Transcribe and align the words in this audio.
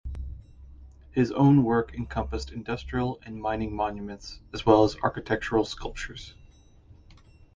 His 1.11 1.31
own 1.31 1.63
work 1.63 1.93
encompassed 1.93 2.51
industrial 2.51 3.19
and 3.21 3.39
mining 3.39 3.75
monuments 3.75 4.39
as 4.51 4.65
well 4.65 4.83
as 4.83 4.97
architectural 5.03 5.63
sculptures. 5.63 6.33